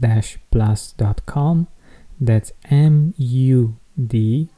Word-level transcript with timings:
mood-plus.com. 0.00 1.68
That's 2.20 2.52
M 2.70 3.14
U 3.16 3.76
D 4.06 4.48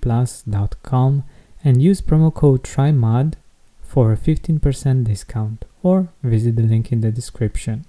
plus.com 0.00 1.24
and 1.64 1.82
use 1.82 2.00
promo 2.00 2.34
code 2.34 2.64
TRYMUD 2.64 3.34
for 3.80 4.12
a 4.12 4.16
15% 4.16 5.04
discount 5.04 5.64
or 5.82 6.08
visit 6.22 6.56
the 6.56 6.62
link 6.62 6.90
in 6.90 7.00
the 7.00 7.12
description. 7.12 7.84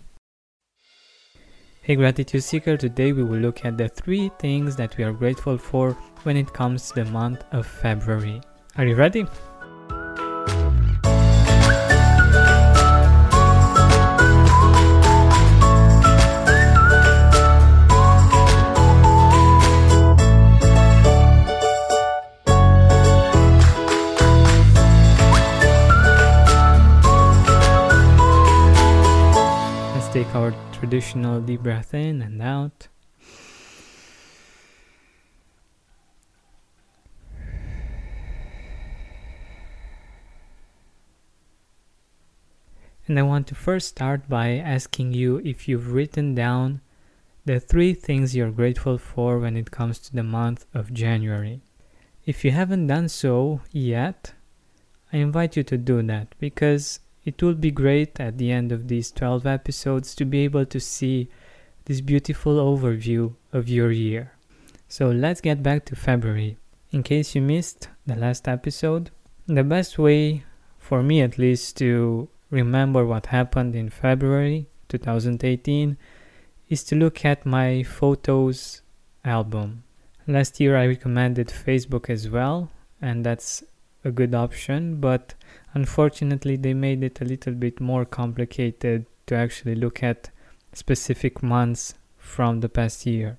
Hey 1.81 1.95
Gratitude 1.95 2.43
Seeker, 2.43 2.77
today 2.77 3.11
we 3.11 3.23
will 3.23 3.39
look 3.39 3.65
at 3.65 3.77
the 3.77 3.89
three 3.89 4.31
things 4.39 4.75
that 4.75 4.95
we 4.97 5.03
are 5.03 5.11
grateful 5.11 5.57
for 5.57 5.91
when 6.23 6.37
it 6.37 6.53
comes 6.53 6.89
to 6.89 7.03
the 7.03 7.11
month 7.11 7.43
of 7.51 7.65
February. 7.65 8.41
Are 8.77 8.85
you 8.85 8.95
ready? 8.95 9.25
Take 30.13 30.35
our 30.35 30.53
traditional 30.71 31.41
deep 31.41 31.63
breath 31.63 31.91
in 31.91 32.21
and 32.21 32.39
out. 32.39 32.87
And 43.07 43.17
I 43.17 43.23
want 43.23 43.47
to 43.47 43.55
first 43.55 43.87
start 43.87 44.29
by 44.29 44.57
asking 44.57 45.13
you 45.13 45.41
if 45.43 45.67
you've 45.67 45.91
written 45.91 46.35
down 46.35 46.81
the 47.45 47.59
three 47.59 47.95
things 47.95 48.35
you're 48.35 48.51
grateful 48.51 48.99
for 48.99 49.39
when 49.39 49.57
it 49.57 49.71
comes 49.71 49.97
to 49.97 50.13
the 50.13 50.21
month 50.21 50.67
of 50.75 50.93
January. 50.93 51.61
If 52.23 52.45
you 52.45 52.51
haven't 52.51 52.85
done 52.85 53.09
so 53.09 53.61
yet, 53.71 54.35
I 55.11 55.17
invite 55.17 55.57
you 55.57 55.63
to 55.63 55.77
do 55.77 56.03
that 56.03 56.35
because 56.37 56.99
it 57.25 57.41
would 57.41 57.61
be 57.61 57.71
great 57.71 58.19
at 58.19 58.37
the 58.37 58.51
end 58.51 58.71
of 58.71 58.87
these 58.87 59.11
12 59.11 59.45
episodes 59.45 60.13
to 60.15 60.25
be 60.25 60.43
able 60.43 60.65
to 60.65 60.79
see 60.79 61.29
this 61.85 62.01
beautiful 62.01 62.55
overview 62.55 63.33
of 63.51 63.69
your 63.69 63.91
year. 63.91 64.33
So 64.87 65.09
let's 65.09 65.41
get 65.41 65.63
back 65.63 65.85
to 65.85 65.95
February. 65.95 66.57
In 66.91 67.03
case 67.03 67.33
you 67.33 67.41
missed 67.41 67.89
the 68.05 68.15
last 68.15 68.47
episode, 68.47 69.09
the 69.47 69.63
best 69.63 69.97
way, 69.97 70.43
for 70.77 71.01
me 71.01 71.21
at 71.21 71.37
least, 71.37 71.77
to 71.77 72.29
remember 72.49 73.05
what 73.05 73.27
happened 73.27 73.75
in 73.75 73.89
February 73.89 74.67
2018 74.89 75.97
is 76.69 76.83
to 76.83 76.95
look 76.95 77.25
at 77.25 77.45
my 77.45 77.83
photos 77.83 78.81
album. 79.25 79.83
Last 80.27 80.59
year 80.59 80.77
I 80.77 80.85
recommended 80.85 81.47
Facebook 81.47 82.09
as 82.09 82.29
well, 82.29 82.69
and 83.01 83.25
that's 83.25 83.63
a 84.05 84.11
good 84.11 84.35
option, 84.35 85.01
but 85.01 85.33
unfortunately 85.73 86.55
they 86.55 86.73
made 86.73 87.03
it 87.03 87.21
a 87.21 87.25
little 87.25 87.53
bit 87.53 87.79
more 87.79 88.05
complicated 88.05 89.05
to 89.27 89.35
actually 89.35 89.75
look 89.75 90.03
at 90.03 90.29
specific 90.73 91.43
months 91.43 91.95
from 92.17 92.59
the 92.59 92.69
past 92.69 93.05
year. 93.05 93.37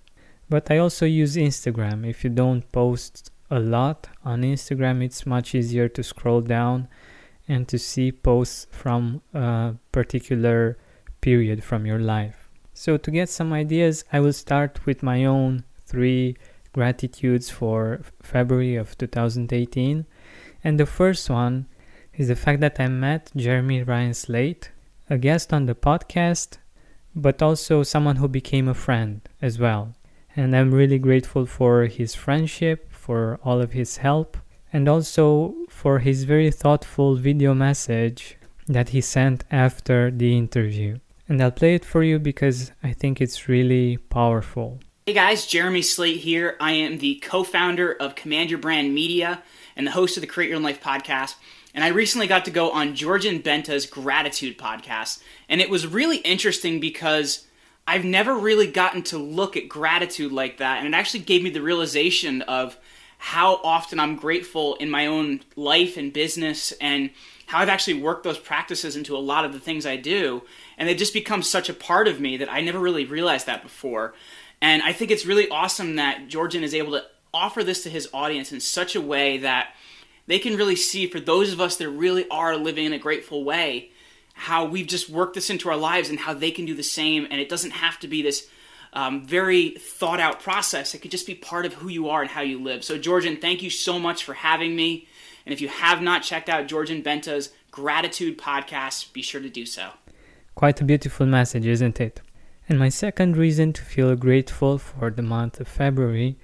But 0.49 0.71
I 0.71 0.78
also 0.78 1.06
use 1.06 1.37
Instagram. 1.37 2.09
If 2.09 2.23
you 2.23 2.31
don't 2.31 2.71
post 2.71 3.31
a 3.50 3.59
lot 3.59 4.09
on 4.25 4.43
Instagram, 4.43 5.03
it's 5.03 5.27
much 5.27 5.55
easier 5.55 5.89
to 5.89 6.03
scroll 6.03 6.41
down 6.41 6.89
and 7.49 7.69
to 7.69 7.78
see 7.78 8.12
posts 8.12 8.67
from 8.71 9.23
a 9.33 9.75
particular 9.93 10.78
period 11.21 11.62
from 11.62 11.87
your 11.87 11.99
life. 11.99 12.49
So, 12.73 12.97
to 12.97 13.11
get 13.11 13.28
some 13.28 13.53
ideas, 13.53 14.05
I 14.12 14.21
will 14.21 14.33
start 14.33 14.84
with 14.84 15.03
my 15.03 15.25
own 15.25 15.65
three 15.87 16.37
gratitudes 16.73 17.49
for 17.50 18.00
February 18.23 18.75
of 18.77 18.99
2018. 18.99 20.06
And 20.65 20.81
the 20.81 20.87
first 20.87 21.31
one 21.31 21.67
is 22.16 22.28
the 22.28 22.36
fact 22.36 22.60
that 22.60 22.78
I 22.78 22.88
met 22.88 23.30
Jeremy 23.34 23.82
Ryan 23.82 24.14
Slate, 24.14 24.70
a 25.10 25.19
guest 25.19 25.52
on 25.52 25.66
the 25.66 25.75
podcast, 25.75 26.58
but 27.14 27.42
also 27.42 27.82
someone 27.82 28.16
who 28.16 28.28
became 28.28 28.69
a 28.69 28.75
friend 28.75 29.20
as 29.42 29.58
well. 29.58 29.94
And 30.36 30.56
I'm 30.56 30.72
really 30.72 30.98
grateful 30.98 31.47
for 31.47 31.86
his 31.86 32.14
friendship, 32.14 32.92
for 32.92 33.38
all 33.44 33.60
of 33.60 33.72
his 33.72 33.98
help, 33.98 34.36
and 34.72 34.88
also 34.88 35.54
for 35.69 36.00
his 36.00 36.25
very 36.25 36.50
thoughtful 36.50 37.16
video 37.16 37.54
message 37.54 38.36
that 38.66 38.91
he 38.91 39.00
sent 39.00 39.44
after 39.50 40.10
the 40.10 40.36
interview. 40.36 40.98
And 41.28 41.42
I'll 41.42 41.50
play 41.50 41.75
it 41.75 41.84
for 41.84 42.02
you 42.02 42.19
because 42.19 42.72
I 42.82 42.92
think 42.92 43.20
it's 43.20 43.48
really 43.48 43.96
powerful. 43.96 44.81
Hey 45.06 45.12
guys, 45.12 45.46
Jeremy 45.46 45.82
Slate 45.82 46.20
here. 46.20 46.56
I 46.60 46.72
am 46.72 46.98
the 46.98 47.16
co 47.16 47.44
founder 47.44 47.92
of 47.92 48.14
Command 48.14 48.50
Your 48.50 48.58
Brand 48.58 48.94
Media 48.94 49.42
and 49.76 49.86
the 49.86 49.92
host 49.92 50.16
of 50.16 50.22
the 50.22 50.26
Create 50.26 50.48
Your 50.48 50.56
Own 50.56 50.62
Life 50.62 50.81
podcast. 50.81 51.34
And 51.75 51.83
I 51.83 51.89
recently 51.89 52.29
got 52.29 52.45
to 52.45 52.53
go 52.53 52.71
on 52.71 52.95
Georgian 52.95 53.41
Benta's 53.41 53.85
Gratitude 53.85 54.57
podcast. 54.57 55.21
And 55.49 55.61
it 55.61 55.69
was 55.69 55.87
really 55.87 56.19
interesting 56.19 56.79
because 56.79 57.47
I've 57.87 58.05
never 58.05 58.37
really 58.37 58.69
gotten 58.69 59.03
to 59.05 59.19
look 59.19 59.57
at 59.57 59.69
gratitude 59.69 60.33
like 60.33 60.59
that. 60.59 60.79
And 60.79 60.87
it 60.87 60.97
actually 60.97 61.21
gave 61.21 61.43
me 61.43 61.51
the 61.51 61.61
realization 61.61 62.43
of 62.43 62.79
how 63.19 63.56
often 63.65 63.99
I'm 63.99 64.17
grateful 64.17 64.76
in 64.76 64.88
my 64.88 65.06
own 65.06 65.41
life 65.56 65.97
and 65.97 66.12
business 66.12 66.73
and 66.81 67.11
how 67.47 67.59
I've 67.59 67.69
actually 67.69 68.00
worked 68.00 68.25
those 68.25 68.38
practices 68.38 68.97
into 68.97 69.17
a 69.17 69.19
lot 69.19 69.44
of 69.44 69.53
the 69.53 69.61
things 69.61 69.85
I 69.85 69.97
do. 69.97 70.43
And 70.79 70.88
they 70.88 70.94
just 70.94 71.12
become 71.12 71.43
such 71.43 71.69
a 71.69 71.75
part 71.75 72.06
of 72.06 72.20
me 72.20 72.37
that 72.37 72.53
I 72.53 72.61
never 72.61 72.79
really 72.79 73.05
realized 73.05 73.47
that 73.47 73.62
before. 73.62 74.15
And 74.62 74.82
I 74.82 74.93
think 74.93 75.11
it's 75.11 75.27
really 75.27 75.49
awesome 75.49 75.97
that 75.97 76.29
Georgian 76.29 76.62
is 76.62 76.75
able 76.75 76.93
to 76.93 77.05
offer 77.32 77.65
this 77.65 77.82
to 77.82 77.91
his 77.91 78.09
audience 78.15 78.53
in 78.53 78.61
such 78.61 78.94
a 78.94 79.00
way 79.00 79.38
that 79.38 79.75
they 80.26 80.38
can 80.38 80.56
really 80.56 80.76
see 80.76 81.06
for 81.06 81.21
those 81.21 81.53
of 81.53 81.61
us 81.61 81.76
that 81.76 81.88
really 81.88 82.29
are 82.29 82.56
living 82.56 82.87
in 82.87 82.93
a 82.93 82.99
grateful 82.99 83.44
way 83.44 83.91
how 84.35 84.65
we've 84.65 84.88
just 84.88 85.09
worked 85.09 85.35
this 85.35 85.49
into 85.49 85.71
our 85.71 85.76
lives 85.76 86.11
and 86.11 86.19
how 86.19 86.35
they 86.35 86.50
can 86.50 86.67
do 86.67 86.75
the 86.75 86.82
same. 86.82 87.26
And 87.31 87.41
it 87.41 87.49
doesn't 87.49 87.71
have 87.71 87.99
to 88.00 88.09
be 88.09 88.21
this 88.21 88.49
um, 88.93 89.25
very 89.26 89.71
thought 89.71 90.21
out 90.21 90.41
process. 90.41 90.94
It 90.94 90.99
could 90.99 91.11
just 91.11 91.26
be 91.26 91.35
part 91.35 91.67
of 91.67 91.75
who 91.75 91.88
you 91.88 92.09
are 92.09 92.21
and 92.21 92.31
how 92.31 92.43
you 92.43 92.62
live. 92.62 92.85
So 92.85 92.99
georgian 92.99 93.37
thank 93.37 93.62
you 93.62 93.71
so 93.71 93.99
much 93.99 94.25
for 94.25 94.35
having 94.35 94.76
me. 94.76 95.09
And 95.47 95.53
if 95.53 95.61
you 95.61 95.69
have 95.69 96.03
not 96.03 96.23
checked 96.23 96.49
out 96.49 96.67
georgian 96.67 97.03
benta's 97.03 97.50
gratitude 97.70 98.38
podcast 98.38 99.12
be 99.12 99.23
sure 99.23 99.41
to 99.41 99.49
do 99.49 99.67
so. 99.67 99.91
Quite 100.55 100.81
a 100.81 100.85
beautiful 100.85 101.27
message 101.27 101.67
isn't 101.67 102.00
it? 102.00 102.20
And 102.69 102.79
my 102.79 102.88
second 102.88 103.37
reason 103.37 103.73
to 103.75 103.82
feel 103.82 104.15
grateful 104.17 104.79
for 104.79 105.11
the 105.11 105.23
month 105.23 105.61
of 105.61 105.69
February 105.69 106.37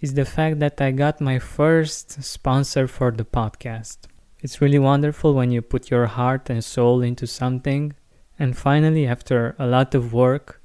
is 0.00 0.14
the 0.14 0.24
fact 0.24 0.58
that 0.60 0.80
I 0.80 0.90
got 0.92 1.20
my 1.20 1.38
first 1.38 2.22
sponsor 2.22 2.86
for 2.86 3.10
the 3.10 3.24
podcast. 3.24 3.98
It's 4.40 4.60
really 4.60 4.78
wonderful 4.78 5.34
when 5.34 5.50
you 5.50 5.62
put 5.62 5.90
your 5.90 6.06
heart 6.06 6.48
and 6.48 6.62
soul 6.62 7.02
into 7.02 7.26
something, 7.26 7.94
and 8.38 8.56
finally, 8.56 9.06
after 9.06 9.56
a 9.58 9.66
lot 9.66 9.94
of 9.94 10.12
work, 10.12 10.62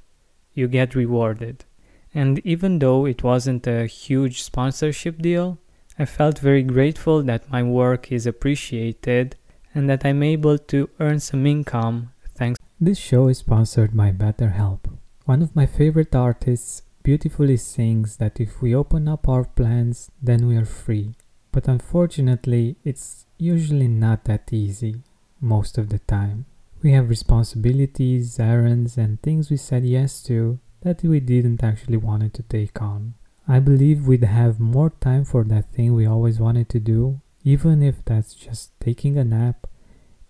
you 0.54 0.68
get 0.68 0.94
rewarded. 0.94 1.66
And 2.14 2.40
even 2.46 2.78
though 2.78 3.06
it 3.08 3.24
wasn't 3.24 3.66
a 3.66 3.88
huge 3.88 4.44
sponsorship 4.44 5.20
deal, 5.20 5.58
I 5.98 6.06
felt 6.06 6.38
very 6.38 6.62
grateful 6.64 7.24
that 7.24 7.52
my 7.52 7.64
work 7.64 8.12
is 8.12 8.28
appreciated 8.28 9.36
and 9.74 9.90
that 9.90 10.06
I'm 10.06 10.22
able 10.22 10.60
to 10.60 10.90
earn 11.00 11.20
some 11.20 11.48
income 11.48 12.12
thanks. 12.36 12.60
This 12.80 12.98
show 12.98 13.28
is 13.28 13.40
sponsored 13.40 13.96
by 13.96 14.12
BetterHelp. 14.12 14.80
One 15.26 15.42
of 15.42 15.56
my 15.56 15.66
favorite 15.66 16.14
artists 16.14 16.84
beautifully 17.04 17.58
sings 17.58 18.18
that 18.18 18.40
if 18.40 18.62
we 18.62 18.74
open 18.74 19.08
up 19.08 19.28
our 19.28 19.44
plans, 19.44 20.10
then 20.22 20.48
we 20.48 20.56
are 20.56 20.66
free. 20.66 21.14
But 21.52 21.68
unfortunately, 21.68 22.78
it's 22.84 23.28
usually 23.38 23.88
not 23.88 24.24
that 24.26 24.52
easy 24.52 25.04
most 25.40 25.78
of 25.78 25.90
the 25.90 26.00
time. 26.00 26.46
We 26.82 26.92
have 26.94 27.10
responsibilities, 27.10 28.40
errands, 28.40 28.98
and 28.98 29.22
things 29.22 29.50
we 29.50 29.58
said 29.58 29.86
yes 29.86 30.24
to 30.24 30.60
that 30.82 31.04
we 31.04 31.20
didn't 31.20 31.64
actually 31.64 31.98
wanted 31.98 32.34
to 32.36 32.44
take 32.44 32.82
on. 32.82 33.14
I 33.48 33.60
believe 33.60 34.08
we'd 34.08 34.24
have 34.24 34.60
more 34.60 34.90
time 34.90 35.26
for 35.26 35.44
that 35.46 35.72
thing 35.74 35.94
we 35.94 36.06
always 36.06 36.40
wanted 36.40 36.70
to 36.70 36.80
do, 36.80 37.22
even 37.44 37.82
if 37.82 38.04
that's 38.06 38.34
just 38.34 38.72
taking 38.80 39.18
a 39.18 39.24
nap, 39.24 39.68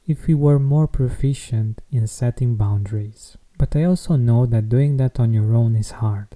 if 0.07 0.27
we 0.27 0.33
were 0.33 0.59
more 0.59 0.87
proficient 0.87 1.81
in 1.91 2.07
setting 2.07 2.55
boundaries. 2.55 3.37
But 3.57 3.75
I 3.75 3.83
also 3.83 4.15
know 4.15 4.45
that 4.47 4.69
doing 4.69 4.97
that 4.97 5.19
on 5.19 5.31
your 5.31 5.55
own 5.55 5.75
is 5.75 5.91
hard. 5.91 6.35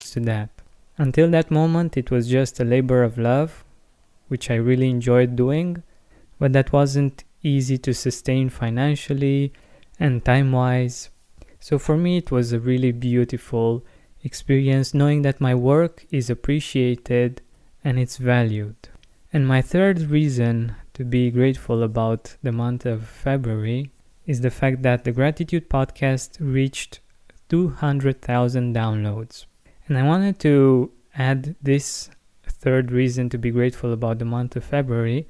To 0.00 0.20
that. 0.20 0.50
Until 0.96 1.30
that 1.30 1.50
moment, 1.50 1.96
it 1.96 2.10
was 2.10 2.28
just 2.28 2.60
a 2.60 2.64
labor 2.64 3.02
of 3.02 3.18
love, 3.18 3.64
which 4.28 4.50
I 4.50 4.54
really 4.54 4.90
enjoyed 4.90 5.36
doing, 5.36 5.82
but 6.38 6.52
that 6.52 6.72
wasn't 6.72 7.24
easy 7.42 7.78
to 7.78 7.94
sustain 7.94 8.48
financially 8.48 9.52
and 10.00 10.24
time 10.24 10.52
wise 10.52 11.10
so 11.60 11.78
for 11.78 11.96
me, 11.96 12.18
it 12.18 12.30
was 12.30 12.52
a 12.52 12.60
really 12.60 12.92
beautiful 12.92 13.84
experience 14.22 14.94
knowing 14.94 15.22
that 15.22 15.40
my 15.40 15.54
work 15.54 16.06
is 16.10 16.30
appreciated 16.30 17.42
and 17.82 17.98
it's 17.98 18.16
valued. 18.16 18.76
And 19.32 19.46
my 19.46 19.60
third 19.60 20.02
reason 20.02 20.76
to 20.94 21.04
be 21.04 21.30
grateful 21.30 21.82
about 21.82 22.36
the 22.42 22.52
month 22.52 22.86
of 22.86 23.08
February 23.08 23.90
is 24.26 24.40
the 24.40 24.50
fact 24.50 24.82
that 24.82 25.04
the 25.04 25.12
Gratitude 25.12 25.68
Podcast 25.68 26.36
reached 26.40 27.00
200,000 27.48 28.74
downloads. 28.74 29.46
And 29.88 29.96
I 29.96 30.02
wanted 30.02 30.38
to 30.40 30.92
add 31.16 31.56
this 31.62 32.10
third 32.44 32.92
reason 32.92 33.30
to 33.30 33.38
be 33.38 33.50
grateful 33.50 33.92
about 33.92 34.18
the 34.18 34.24
month 34.26 34.54
of 34.54 34.64
February 34.64 35.26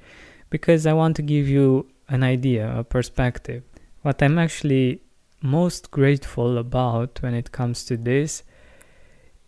because 0.49 0.85
I 0.85 0.93
want 0.93 1.15
to 1.15 1.21
give 1.21 1.47
you 1.47 1.87
an 2.09 2.23
idea, 2.23 2.77
a 2.77 2.83
perspective. 2.83 3.63
What 4.01 4.21
I'm 4.21 4.37
actually 4.37 5.01
most 5.41 5.91
grateful 5.91 6.57
about 6.57 7.21
when 7.21 7.33
it 7.33 7.53
comes 7.53 7.85
to 7.85 7.95
this 7.95 8.43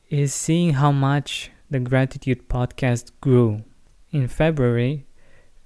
is 0.10 0.34
seeing 0.34 0.74
how 0.74 0.92
much 0.92 1.52
the 1.70 1.80
Gratitude 1.80 2.48
podcast 2.48 3.12
grew. 3.20 3.64
In 4.12 4.28
February, 4.28 5.06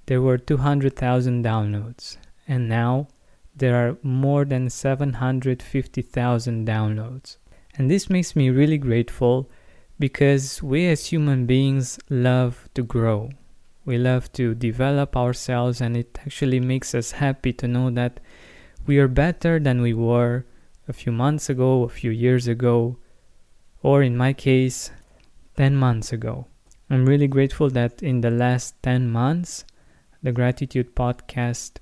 there 0.06 0.22
were 0.22 0.38
200,000 0.38 1.44
downloads, 1.44 2.16
and 2.46 2.68
now 2.68 3.08
there 3.54 3.76
are 3.76 3.96
more 4.02 4.44
than 4.44 4.70
750,000 4.70 6.66
downloads. 6.66 7.36
And 7.76 7.90
this 7.90 8.08
makes 8.08 8.34
me 8.34 8.50
really 8.50 8.78
grateful 8.78 9.50
because 9.98 10.62
we 10.62 10.86
as 10.86 11.06
human 11.06 11.46
beings 11.46 11.98
love 12.08 12.68
to 12.74 12.82
grow. 12.82 13.30
We 13.84 13.98
love 13.98 14.32
to 14.32 14.54
develop 14.54 15.16
ourselves, 15.16 15.80
and 15.80 15.96
it 15.96 16.18
actually 16.20 16.60
makes 16.60 16.94
us 16.94 17.12
happy 17.12 17.52
to 17.54 17.68
know 17.68 17.90
that 17.90 18.18
we 18.86 18.98
are 18.98 19.08
better 19.08 19.58
than 19.58 19.80
we 19.80 19.94
were 19.94 20.44
a 20.88 20.92
few 20.92 21.12
months 21.12 21.48
ago, 21.48 21.82
a 21.82 21.88
few 21.88 22.10
years 22.10 22.48
ago, 22.48 22.98
or 23.82 24.02
in 24.02 24.16
my 24.16 24.32
case, 24.32 24.90
10 25.56 25.76
months 25.76 26.12
ago. 26.12 26.46
I'm 26.90 27.06
really 27.06 27.26
grateful 27.26 27.70
that 27.70 28.02
in 28.02 28.20
the 28.20 28.30
last 28.30 28.80
10 28.82 29.08
months, 29.08 29.64
the 30.22 30.32
Gratitude 30.32 30.94
Podcast 30.94 31.78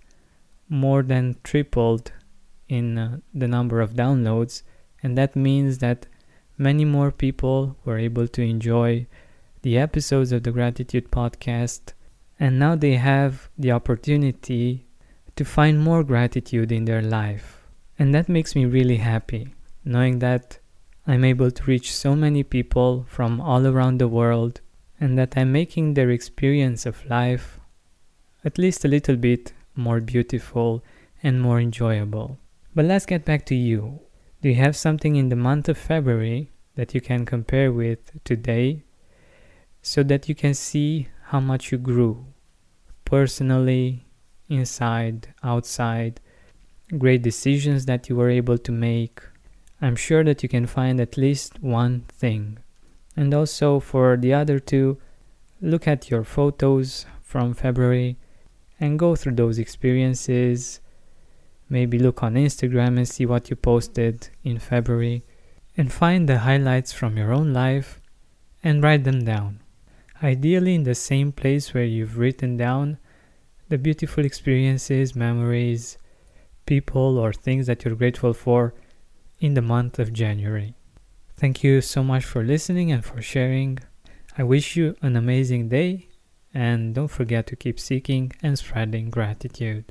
more 0.68 1.02
than 1.02 1.36
tripled 1.42 2.12
in 2.68 2.98
uh, 2.98 3.18
the 3.32 3.48
number 3.48 3.80
of 3.80 3.94
downloads, 3.94 4.62
and 5.04 5.16
that 5.16 5.36
means 5.36 5.78
that 5.78 6.06
many 6.58 6.84
more 6.84 7.12
people 7.12 7.76
were 7.84 7.98
able 7.98 8.26
to 8.26 8.42
enjoy 8.42 9.06
the 9.62 9.78
episodes 9.78 10.32
of 10.32 10.42
the 10.42 10.50
Gratitude 10.50 11.10
Podcast, 11.10 11.92
and 12.40 12.58
now 12.58 12.74
they 12.74 12.96
have 12.96 13.50
the 13.58 13.70
opportunity 13.70 14.86
to 15.36 15.44
find 15.44 15.78
more 15.78 16.02
gratitude 16.02 16.72
in 16.72 16.86
their 16.86 17.02
life. 17.02 17.66
And 17.98 18.14
that 18.14 18.28
makes 18.28 18.56
me 18.56 18.64
really 18.64 18.96
happy, 18.96 19.54
knowing 19.84 20.20
that 20.20 20.58
I'm 21.06 21.24
able 21.24 21.50
to 21.50 21.64
reach 21.64 21.94
so 21.94 22.16
many 22.16 22.42
people 22.42 23.04
from 23.08 23.40
all 23.40 23.66
around 23.66 23.98
the 23.98 24.08
world, 24.08 24.60
and 24.98 25.18
that 25.18 25.34
I'm 25.36 25.52
making 25.52 25.94
their 25.94 26.10
experience 26.10 26.86
of 26.86 27.04
life 27.10 27.60
at 28.44 28.58
least 28.58 28.84
a 28.84 28.88
little 28.88 29.16
bit 29.16 29.52
more 29.74 30.00
beautiful 30.00 30.82
and 31.22 31.40
more 31.40 31.60
enjoyable. 31.60 32.38
But 32.74 32.84
let's 32.84 33.06
get 33.06 33.24
back 33.24 33.44
to 33.46 33.54
you. 33.54 34.00
Do 34.44 34.50
you 34.50 34.56
have 34.56 34.76
something 34.76 35.16
in 35.16 35.30
the 35.30 35.36
month 35.36 35.70
of 35.70 35.78
February 35.78 36.50
that 36.74 36.94
you 36.94 37.00
can 37.00 37.24
compare 37.24 37.72
with 37.72 38.10
today 38.24 38.84
so 39.80 40.02
that 40.02 40.28
you 40.28 40.34
can 40.34 40.52
see 40.52 41.08
how 41.28 41.40
much 41.40 41.72
you 41.72 41.78
grew 41.78 42.26
personally, 43.06 44.04
inside, 44.50 45.28
outside, 45.42 46.20
great 46.98 47.22
decisions 47.22 47.86
that 47.86 48.10
you 48.10 48.16
were 48.16 48.28
able 48.28 48.58
to 48.58 48.70
make? 48.70 49.22
I'm 49.80 49.96
sure 49.96 50.22
that 50.24 50.42
you 50.42 50.50
can 50.50 50.66
find 50.66 51.00
at 51.00 51.16
least 51.16 51.62
one 51.62 52.04
thing. 52.12 52.58
And 53.16 53.32
also 53.32 53.80
for 53.80 54.18
the 54.18 54.34
other 54.34 54.58
two, 54.58 54.98
look 55.62 55.88
at 55.88 56.10
your 56.10 56.22
photos 56.22 57.06
from 57.22 57.54
February 57.54 58.18
and 58.78 58.98
go 58.98 59.16
through 59.16 59.36
those 59.36 59.58
experiences. 59.58 60.80
Maybe 61.74 61.98
look 61.98 62.22
on 62.22 62.34
Instagram 62.34 62.98
and 62.98 63.08
see 63.08 63.26
what 63.26 63.50
you 63.50 63.56
posted 63.56 64.28
in 64.44 64.60
February 64.60 65.24
and 65.76 65.92
find 65.92 66.28
the 66.28 66.38
highlights 66.38 66.92
from 66.92 67.16
your 67.16 67.32
own 67.32 67.52
life 67.52 68.00
and 68.62 68.80
write 68.80 69.02
them 69.02 69.24
down. 69.24 69.58
Ideally, 70.22 70.76
in 70.76 70.84
the 70.84 70.94
same 70.94 71.32
place 71.32 71.74
where 71.74 71.82
you've 71.82 72.16
written 72.16 72.56
down 72.56 72.98
the 73.70 73.76
beautiful 73.76 74.24
experiences, 74.24 75.16
memories, 75.16 75.98
people, 76.64 77.18
or 77.18 77.32
things 77.32 77.66
that 77.66 77.84
you're 77.84 77.96
grateful 77.96 78.34
for 78.34 78.72
in 79.40 79.54
the 79.54 79.68
month 79.74 79.98
of 79.98 80.12
January. 80.12 80.74
Thank 81.36 81.64
you 81.64 81.80
so 81.80 82.04
much 82.04 82.24
for 82.24 82.44
listening 82.44 82.92
and 82.92 83.04
for 83.04 83.20
sharing. 83.20 83.80
I 84.38 84.44
wish 84.44 84.76
you 84.76 84.94
an 85.02 85.16
amazing 85.16 85.70
day 85.70 86.06
and 86.54 86.94
don't 86.94 87.08
forget 87.08 87.48
to 87.48 87.56
keep 87.56 87.80
seeking 87.80 88.30
and 88.44 88.56
spreading 88.56 89.10
gratitude. 89.10 89.90